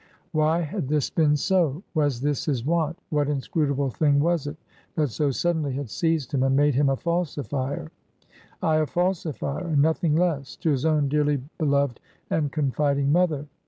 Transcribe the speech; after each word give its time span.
Why 0.31 0.61
had 0.61 0.87
this 0.87 1.11
been 1.11 1.37
so? 1.37 1.83
Was 1.93 2.21
this 2.21 2.45
his 2.45 2.65
wont? 2.65 2.97
What 3.11 3.29
inscrutable 3.29 3.91
thing 3.91 4.19
was 4.19 4.47
it, 4.47 4.57
that 4.95 5.09
so 5.11 5.29
suddenly 5.29 5.73
had 5.73 5.91
seized 5.91 6.33
him, 6.33 6.41
and 6.41 6.55
made 6.55 6.73
him 6.73 6.89
a 6.89 6.95
falsifyer 6.95 7.91
ay, 8.63 8.77
a 8.77 8.87
falsifyer 8.87 9.67
and 9.67 9.79
nothing 9.83 10.15
less 10.15 10.55
to 10.55 10.71
his 10.71 10.85
own 10.87 11.07
dearly 11.07 11.39
beloved, 11.59 11.99
and 12.31 12.51
confiding 12.51 13.11
mother? 13.11 13.45